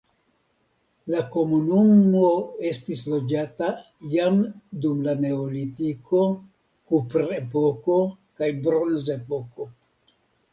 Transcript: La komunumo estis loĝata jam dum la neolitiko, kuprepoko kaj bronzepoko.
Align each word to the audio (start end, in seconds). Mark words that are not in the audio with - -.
La 1.15 1.19
komunumo 1.33 2.29
estis 2.69 3.03
loĝata 3.13 3.67
jam 4.15 4.39
dum 4.87 5.03
la 5.09 5.15
neolitiko, 5.27 6.23
kuprepoko 6.93 7.99
kaj 8.41 8.51
bronzepoko. 8.67 9.69